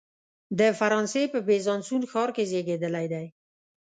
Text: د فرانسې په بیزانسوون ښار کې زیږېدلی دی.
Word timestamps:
د 0.59 0.61
فرانسې 0.79 1.23
په 1.33 1.39
بیزانسوون 1.47 2.03
ښار 2.11 2.29
کې 2.35 2.43
زیږېدلی 2.51 3.05
دی. 3.13 3.25